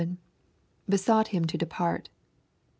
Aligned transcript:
—[Besought 0.89 1.27
him 1.27 1.45
to 1.45 1.59
depart." 1.59 2.09